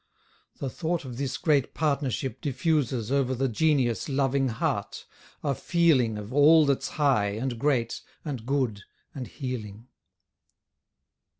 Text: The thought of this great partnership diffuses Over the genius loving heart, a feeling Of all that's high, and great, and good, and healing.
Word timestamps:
The 0.57 0.71
thought 0.71 1.05
of 1.05 1.17
this 1.17 1.37
great 1.37 1.75
partnership 1.75 2.41
diffuses 2.41 3.11
Over 3.11 3.35
the 3.35 3.47
genius 3.47 4.09
loving 4.09 4.47
heart, 4.47 5.05
a 5.43 5.53
feeling 5.53 6.17
Of 6.17 6.33
all 6.33 6.65
that's 6.65 6.87
high, 6.97 7.33
and 7.33 7.59
great, 7.59 8.01
and 8.25 8.43
good, 8.43 8.81
and 9.13 9.27
healing. 9.27 9.89